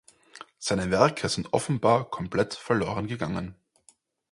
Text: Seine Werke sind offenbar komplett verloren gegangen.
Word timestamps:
Seine 0.57 0.89
Werke 0.89 1.29
sind 1.29 1.53
offenbar 1.53 2.09
komplett 2.09 2.55
verloren 2.55 3.05
gegangen. 3.05 3.53